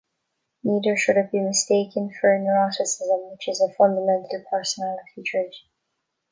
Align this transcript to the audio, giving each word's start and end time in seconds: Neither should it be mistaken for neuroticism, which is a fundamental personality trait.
Neither 0.63 0.97
should 0.97 1.17
it 1.17 1.31
be 1.31 1.39
mistaken 1.41 2.09
for 2.19 2.29
neuroticism, 2.35 3.29
which 3.29 3.47
is 3.47 3.61
a 3.61 3.71
fundamental 3.71 4.43
personality 4.49 5.21
trait. 5.23 5.53